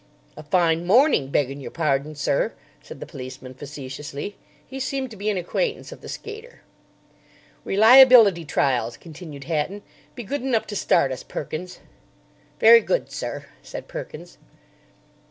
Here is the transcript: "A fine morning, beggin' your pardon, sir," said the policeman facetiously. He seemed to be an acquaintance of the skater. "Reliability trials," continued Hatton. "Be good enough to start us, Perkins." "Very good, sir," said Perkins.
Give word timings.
"A 0.35 0.41
fine 0.41 0.87
morning, 0.87 1.27
beggin' 1.29 1.59
your 1.59 1.69
pardon, 1.69 2.15
sir," 2.15 2.53
said 2.81 2.99
the 2.99 3.05
policeman 3.05 3.53
facetiously. 3.53 4.35
He 4.65 4.79
seemed 4.79 5.11
to 5.11 5.15
be 5.15 5.29
an 5.29 5.37
acquaintance 5.37 5.91
of 5.91 6.01
the 6.01 6.09
skater. 6.09 6.61
"Reliability 7.63 8.43
trials," 8.43 8.97
continued 8.97 9.43
Hatton. 9.43 9.83
"Be 10.15 10.23
good 10.23 10.41
enough 10.41 10.65
to 10.65 10.75
start 10.75 11.11
us, 11.11 11.21
Perkins." 11.21 11.81
"Very 12.59 12.81
good, 12.81 13.11
sir," 13.11 13.45
said 13.61 13.87
Perkins. 13.87 14.39